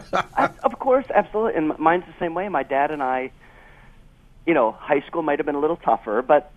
[0.62, 1.54] Of course, absolutely.
[1.54, 2.48] And mine's the same way.
[2.48, 3.30] My dad and I,
[4.46, 6.50] you know, high school might have been a little tougher, but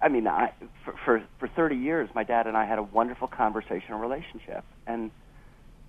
[0.00, 0.52] I mean, I,
[0.84, 5.10] for, for for 30 years, my dad and I had a wonderful conversational relationship, and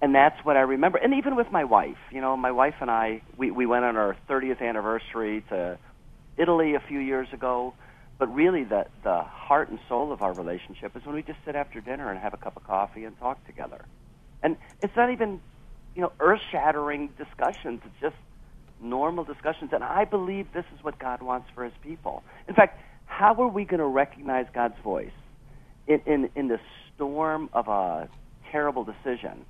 [0.02, 0.98] and that's what I remember.
[0.98, 3.98] And even with my wife, you know, my wife and I, we we went on
[3.98, 5.78] our 30th anniversary to
[6.38, 7.74] Italy a few years ago.
[8.20, 11.56] But really, the the heart and soul of our relationship is when we just sit
[11.56, 13.86] after dinner and have a cup of coffee and talk together.
[14.42, 15.40] And it's not even,
[15.96, 17.82] you know, earth-shattering discussions.
[17.86, 18.16] It's just
[18.82, 19.72] normal discussions.
[19.74, 22.24] And I believe this is what God wants for His people.
[22.48, 25.18] In fact, how are we going to recognize God's voice
[25.86, 26.60] in in, in the
[26.96, 28.10] storm of a
[28.52, 29.46] terrible decision?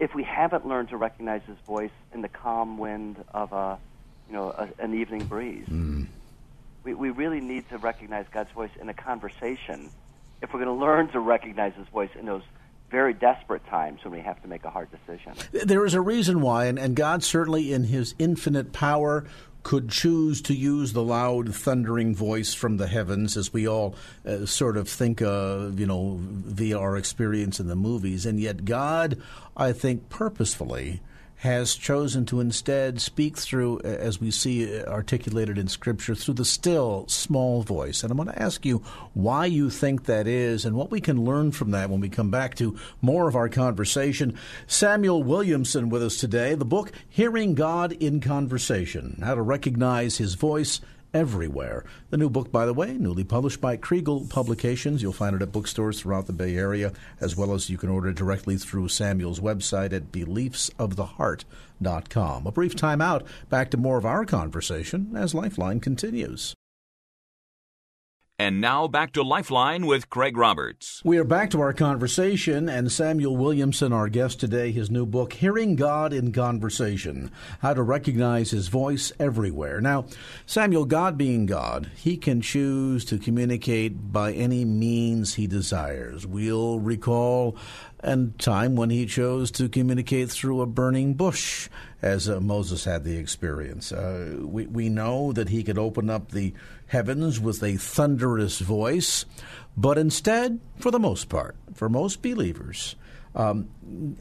[0.00, 3.78] If we haven't learned to recognize His voice in the calm wind of a,
[4.28, 5.66] you know, a, an evening breeze,
[6.84, 9.90] we we really need to recognize God's voice in a conversation.
[10.42, 12.42] If we're going to learn to recognize His voice in those
[12.90, 15.32] very desperate times when we have to make a hard decision.
[15.50, 19.24] There is a reason why, and, and God certainly, in His infinite power,
[19.64, 24.44] could choose to use the loud, thundering voice from the heavens, as we all uh,
[24.46, 28.26] sort of think of, you know, via our experience in the movies.
[28.26, 29.20] And yet, God,
[29.56, 31.00] I think, purposefully
[31.44, 37.04] has chosen to instead speak through, as we see articulated in Scripture, through the still
[37.06, 38.02] small voice.
[38.02, 38.78] And I'm going to ask you
[39.12, 42.30] why you think that is and what we can learn from that when we come
[42.30, 44.38] back to more of our conversation.
[44.66, 46.54] Samuel Williamson with us today.
[46.54, 50.80] The book, Hearing God in Conversation How to Recognize His Voice
[51.14, 51.84] everywhere.
[52.10, 55.00] The new book, by the way, newly published by Kregel Publications.
[55.00, 58.12] You'll find it at bookstores throughout the Bay Area, as well as you can order
[58.12, 62.46] directly through Samuel's website at beliefsoftheheart.com.
[62.46, 63.26] A brief time out.
[63.48, 66.54] Back to more of our conversation as Lifeline continues.
[68.36, 71.00] And now back to Lifeline with Craig Roberts.
[71.04, 75.34] We are back to our conversation, and Samuel Williamson, our guest today, his new book,
[75.34, 79.80] Hearing God in Conversation How to Recognize His Voice Everywhere.
[79.80, 80.06] Now,
[80.46, 86.26] Samuel, God being God, he can choose to communicate by any means he desires.
[86.26, 87.56] We'll recall
[88.00, 91.68] a time when he chose to communicate through a burning bush,
[92.02, 93.92] as uh, Moses had the experience.
[93.92, 96.52] Uh, we, we know that he could open up the
[96.94, 99.24] heavens with a thunderous voice,
[99.76, 102.94] but instead, for the most part, for most believers,
[103.34, 103.68] um,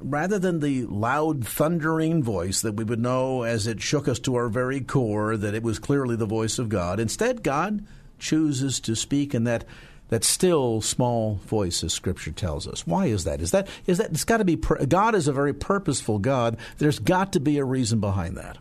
[0.02, 4.34] rather than the loud, thundering voice that we would know as it shook us to
[4.34, 7.86] our very core that it was clearly the voice of God, instead, God
[8.18, 9.66] chooses to speak in that
[10.10, 12.86] that still small voice, as Scripture tells us.
[12.86, 13.40] Why is that?
[13.40, 16.58] Is that is that it's got to be God is a very purposeful God.
[16.80, 18.58] There's got to be a reason behind that.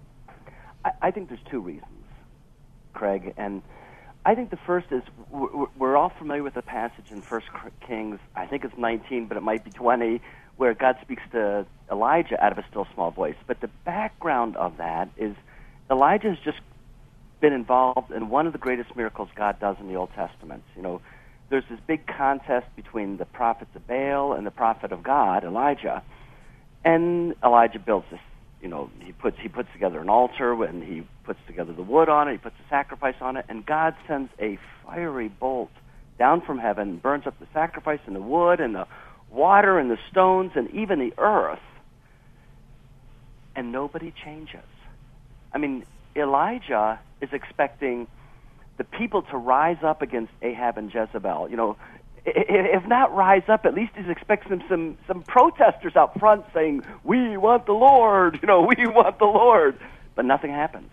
[0.85, 1.87] I, I think there's two reasons,
[2.93, 3.63] Craig, and
[4.25, 7.47] I think the first is we're all familiar with the passage in First
[7.87, 8.21] Kings.
[8.37, 10.21] I think it's 19, but it might be 20,
[10.57, 13.35] where God speaks to Elijah out of a still small voice.
[13.47, 15.35] But the background of that is
[15.91, 16.61] Elijah has just
[17.41, 20.63] been involved in one of the greatest miracles God does in the Old Testament.
[20.77, 21.01] You know,
[21.51, 26.03] there's this big contest between the prophets of Baal and the prophet of God, Elijah.
[26.85, 28.21] And Elijah builds this,
[28.63, 32.09] you know, he puts he puts together an altar and he puts together the wood
[32.09, 35.71] on it, he puts a sacrifice on it, and God sends a fiery bolt
[36.19, 38.87] down from heaven, burns up the sacrifice and the wood and the
[39.31, 41.59] water and the stones and even the earth.
[43.57, 44.61] And nobody changes.
[45.53, 45.85] I mean,
[46.17, 48.07] Elijah is expecting
[48.79, 51.51] the people to rise up against Ahab and Jezebel.
[51.51, 51.77] You know,
[52.25, 56.85] if not rise up, at least he's expecting some some some protesters out front saying,
[57.05, 59.79] "We want the Lord," you know, "We want the Lord,"
[60.15, 60.91] but nothing happens.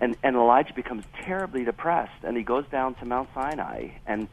[0.00, 4.28] And and Elijah becomes terribly depressed, and he goes down to Mount Sinai, and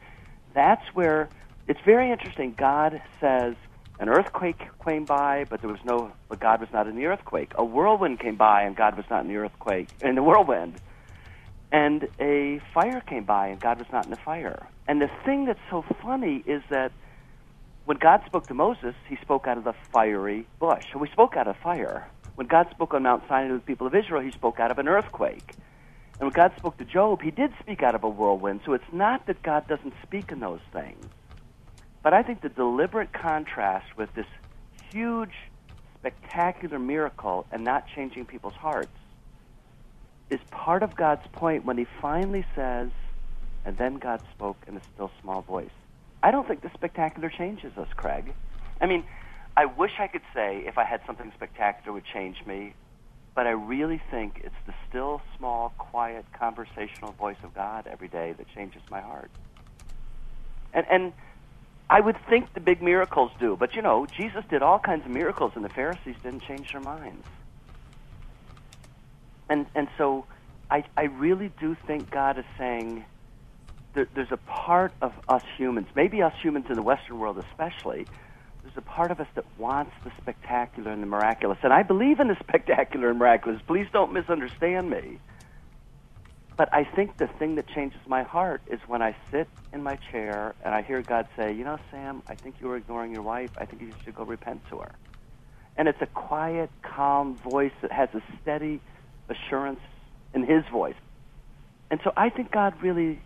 [0.54, 1.28] that's where
[1.68, 2.54] it's very interesting.
[2.56, 3.54] God says
[4.00, 7.52] an earthquake came by, but there was no, but God was not in the earthquake.
[7.56, 10.80] A whirlwind came by, and God was not in the earthquake, in the whirlwind
[11.70, 14.66] and a fire came by, and God was not in the fire.
[14.88, 16.90] And the thing that's so funny is that
[17.84, 20.84] when God spoke to Moses, he spoke out of the fiery bush.
[20.92, 22.08] So he spoke out of fire.
[22.36, 24.78] When God spoke on Mount Sinai to the people of Israel, he spoke out of
[24.78, 25.54] an earthquake.
[26.18, 28.60] And when God spoke to Job, he did speak out of a whirlwind.
[28.64, 31.04] So it's not that God doesn't speak in those things.
[32.02, 34.26] But I think the deliberate contrast with this
[34.90, 35.34] huge,
[35.98, 38.96] spectacular miracle and not changing people's hearts
[40.30, 42.90] is part of God's point when he finally says,
[43.68, 45.70] and then God spoke in a still small voice.
[46.22, 48.32] I don't think the spectacular changes us, Craig.
[48.80, 49.04] I mean,
[49.56, 52.74] I wish I could say if I had something spectacular would change me,
[53.34, 58.34] but I really think it's the still, small, quiet, conversational voice of God every day
[58.38, 59.30] that changes my heart.
[60.72, 61.12] And and
[61.90, 65.10] I would think the big miracles do, but you know, Jesus did all kinds of
[65.12, 67.26] miracles and the Pharisees didn't change their minds
[69.48, 70.24] and and so
[70.70, 73.04] I I really do think God is saying
[73.98, 78.06] there, there's a part of us humans, maybe us humans in the Western world especially.
[78.62, 82.20] There's a part of us that wants the spectacular and the miraculous, and I believe
[82.20, 83.60] in the spectacular and miraculous.
[83.66, 85.18] Please don't misunderstand me.
[86.56, 89.96] But I think the thing that changes my heart is when I sit in my
[90.12, 93.22] chair and I hear God say, "You know, Sam, I think you were ignoring your
[93.22, 93.50] wife.
[93.58, 94.92] I think you should go repent to her."
[95.76, 98.80] And it's a quiet, calm voice that has a steady
[99.28, 99.80] assurance
[100.34, 100.96] in His voice.
[101.90, 103.20] And so I think God really,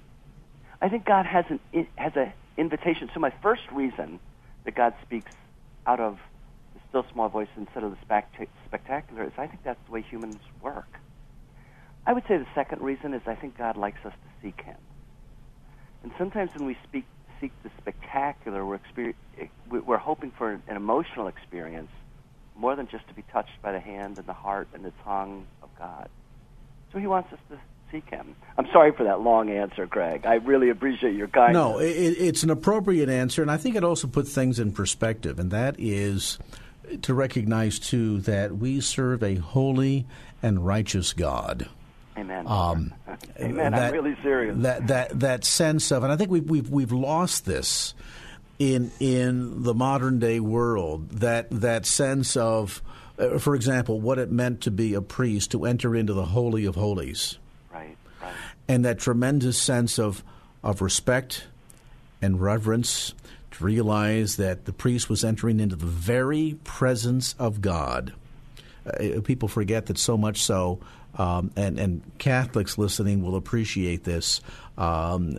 [0.82, 1.60] I think God has an
[1.96, 3.08] has an invitation.
[3.14, 4.18] So my first reason
[4.64, 5.30] that God speaks
[5.86, 6.18] out of
[6.74, 8.22] the still small voice instead of the
[8.66, 10.88] spectacular is I think that's the way humans work.
[12.04, 14.76] I would say the second reason is I think God likes us to seek Him.
[16.02, 17.04] And sometimes when we speak,
[17.40, 19.14] seek the spectacular, we're,
[19.70, 21.90] we're hoping for an emotional experience
[22.56, 25.46] more than just to be touched by the hand and the heart and the tongue
[25.62, 26.08] of God.
[26.92, 27.58] So he wants us to
[27.92, 28.35] seek him.
[28.59, 30.22] I'm sorry for that long answer, Craig.
[30.24, 31.55] I really appreciate your kindness.
[31.55, 35.38] No, it, it's an appropriate answer, and I think it also puts things in perspective,
[35.38, 36.38] and that is
[37.02, 40.06] to recognize, too, that we serve a holy
[40.42, 41.69] and righteous God.
[42.16, 42.46] Amen.
[42.46, 42.94] Um,
[43.40, 43.73] Amen.
[43.73, 44.56] That, I'm really serious.
[44.58, 47.94] That that that sense of, and I think we've we've we've lost this
[48.58, 51.08] in in the modern day world.
[51.10, 52.83] That that sense of,
[53.19, 56.66] uh, for example, what it meant to be a priest to enter into the holy
[56.66, 57.38] of holies.
[58.68, 60.23] And that tremendous sense of
[60.62, 61.44] of respect
[62.20, 63.14] and reverence
[63.50, 68.12] to realize that the priest was entering into the very presence of God.
[68.87, 70.81] Uh, people forget that so much so,
[71.18, 74.40] um, and, and Catholics listening will appreciate this.
[74.79, 75.37] Um,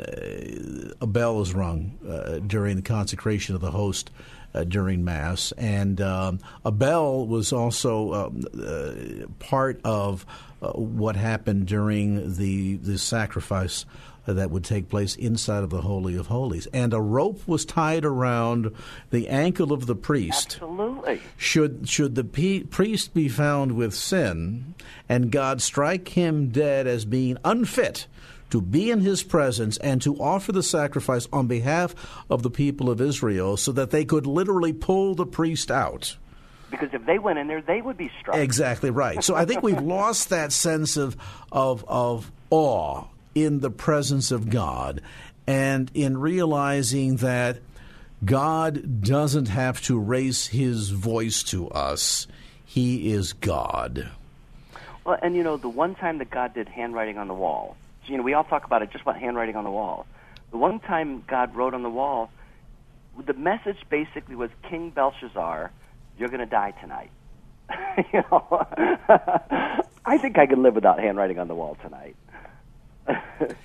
[1.01, 4.11] a bell is rung uh, during the consecration of the host
[4.53, 10.27] uh, during Mass, and um, a bell was also um, uh, part of
[10.64, 13.86] uh, what happened during the the sacrifice
[14.26, 16.68] that would take place inside of the Holy of Holies.
[16.68, 18.74] And a rope was tied around
[19.09, 20.59] the ankle of the priest.
[20.61, 21.22] Absolutely.
[21.38, 24.76] Should, should the pe- priest be found with sin
[25.09, 28.07] and God strike him dead as being unfit
[28.51, 31.95] to be in his presence and to offer the sacrifice on behalf
[32.30, 36.18] of the people of Israel so that they could literally pull the priest out
[36.74, 38.36] because if they went in there, they would be struck.
[38.36, 39.24] Exactly right.
[39.24, 41.15] So I think we've lost that sense of
[41.51, 43.05] of of awe
[43.36, 45.01] in the presence of God
[45.45, 47.59] and in realizing that
[48.26, 52.26] God doesn't have to raise his voice to us.
[52.65, 54.09] He is God.
[55.05, 58.17] Well, and you know, the one time that God did handwriting on the wall, you
[58.17, 60.07] know, we all talk about it just about handwriting on the wall.
[60.49, 62.32] The one time God wrote on the wall,
[63.24, 65.71] the message basically was King Belshazzar,
[66.18, 67.11] you're going to die tonight.
[68.14, 68.66] you know,
[70.05, 72.16] I think I can live without handwriting on the wall tonight.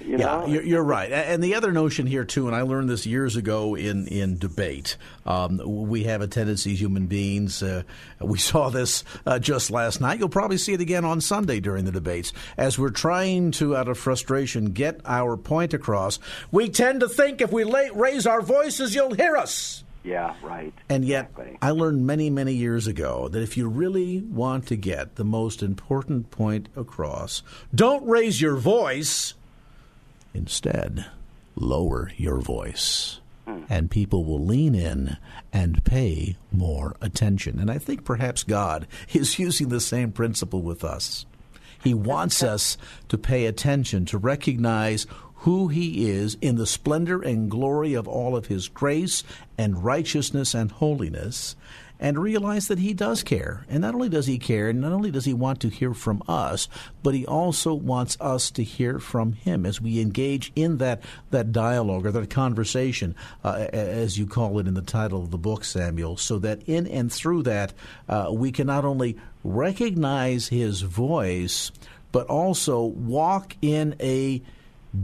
[0.00, 1.12] you yeah, you're, you're, right.
[1.12, 4.96] And the other notion here too, and I learned this years ago in in debate.
[5.26, 7.62] Um, we have a tendency, human beings.
[7.62, 7.84] Uh,
[8.20, 10.18] we saw this uh, just last night.
[10.18, 13.86] You'll probably see it again on Sunday during the debates as we're trying to, out
[13.88, 16.18] of frustration, get our point across.
[16.50, 19.84] We tend to think if we la- raise our voices, you'll hear us.
[20.08, 20.72] Yeah, right.
[20.88, 21.58] And yet, exactly.
[21.60, 25.62] I learned many, many years ago that if you really want to get the most
[25.62, 27.42] important point across,
[27.74, 29.34] don't raise your voice.
[30.32, 31.04] Instead,
[31.56, 33.20] lower your voice.
[33.46, 33.64] Hmm.
[33.68, 35.18] And people will lean in
[35.52, 37.58] and pay more attention.
[37.58, 41.26] And I think perhaps God is using the same principle with us.
[41.84, 42.78] He wants us
[43.08, 45.06] to pay attention, to recognize
[45.42, 49.22] who he is in the splendor and glory of all of his grace
[49.56, 51.54] and righteousness and holiness,
[52.00, 53.64] and realize that he does care.
[53.68, 56.22] And not only does he care, and not only does he want to hear from
[56.28, 56.68] us,
[57.02, 61.52] but he also wants us to hear from him as we engage in that, that
[61.52, 63.14] dialogue or that conversation,
[63.44, 66.86] uh, as you call it in the title of the book, Samuel, so that in
[66.86, 67.72] and through that,
[68.08, 71.70] uh, we can not only recognize his voice,
[72.10, 74.42] but also walk in a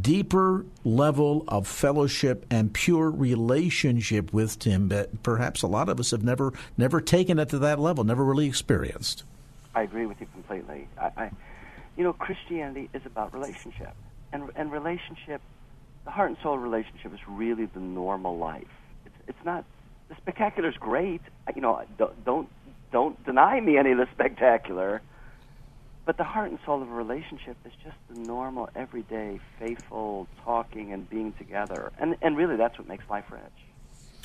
[0.00, 6.10] deeper level of fellowship and pure relationship with Him that perhaps a lot of us
[6.10, 9.24] have never never taken it to that level, never really experienced.
[9.74, 10.88] I agree with you completely.
[10.98, 11.30] I, I
[11.96, 13.94] you know, Christianity is about relationship,
[14.32, 15.40] and and relationship,
[16.04, 18.66] the heart and soul relationship is really the normal life.
[19.06, 19.64] It's it's not
[20.08, 21.22] the spectacular is great.
[21.54, 21.82] You know,
[22.24, 22.48] don't,
[22.92, 25.02] don't deny me any of the spectacular
[26.04, 30.92] but the heart and soul of a relationship is just the normal, everyday, faithful talking
[30.92, 31.92] and being together.
[31.98, 33.42] And, and really, that's what makes life rich.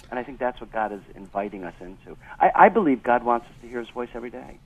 [0.10, 2.18] And I think that's what God is inviting us into.
[2.40, 4.58] I, I believe God wants us to hear His voice every day.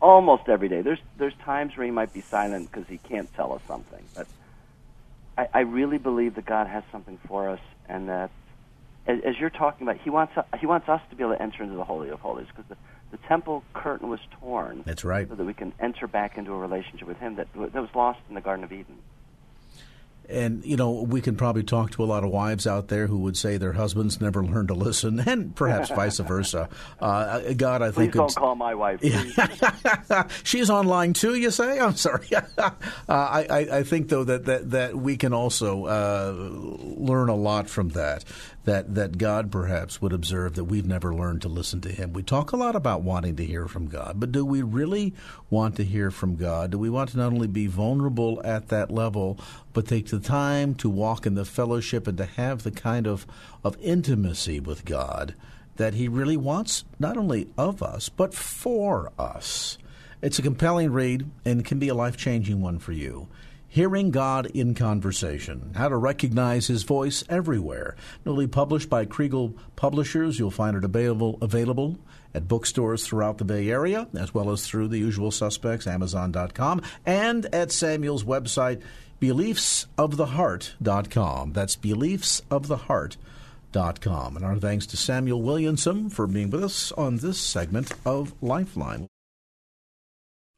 [0.00, 0.80] Almost every day.
[0.80, 4.02] There's, there's times where He might be silent because He can't tell us something.
[4.14, 4.26] But
[5.36, 8.30] I, I really believe that God has something for us and that
[9.06, 11.62] as, as you're talking about, he wants he wants us to be able to enter
[11.62, 12.76] into the holy of holies because the,
[13.10, 14.82] the temple curtain was torn.
[14.86, 15.28] That's right.
[15.28, 18.20] So that we can enter back into a relationship with him that that was lost
[18.28, 18.98] in the Garden of Eden.
[20.26, 23.18] And, you know, we can probably talk to a lot of wives out there who
[23.18, 26.68] would say their husbands never learned to listen, and perhaps vice versa.
[26.98, 28.12] Uh, God, I think.
[28.12, 29.00] Please don't call my wife.
[30.44, 31.78] She's online too, you say?
[31.78, 32.26] I'm sorry.
[32.58, 32.70] uh,
[33.08, 36.34] I, I, think, though, that, that, that we can also uh,
[36.80, 38.24] learn a lot from that
[38.64, 42.12] that that God perhaps would observe that we've never learned to listen to Him.
[42.12, 45.14] We talk a lot about wanting to hear from God, but do we really
[45.50, 46.70] want to hear from God?
[46.70, 49.38] Do we want to not only be vulnerable at that level,
[49.72, 53.26] but take the time to walk in the fellowship and to have the kind of
[53.62, 55.34] of intimacy with God
[55.76, 59.78] that He really wants, not only of us but for us?
[60.22, 63.28] It's a compelling read and can be a life changing one for you.
[63.74, 67.96] Hearing God in Conversation How to Recognize His Voice Everywhere.
[68.24, 70.38] Newly published by Kregel Publishers.
[70.38, 71.98] You'll find it available, available
[72.32, 77.52] at bookstores throughout the Bay Area, as well as through the usual suspects, Amazon.com, and
[77.52, 78.80] at Samuel's website,
[79.20, 81.52] beliefsoftheheart.com.
[81.52, 84.36] That's beliefsoftheheart.com.
[84.36, 89.08] And our thanks to Samuel Williamson for being with us on this segment of Lifeline.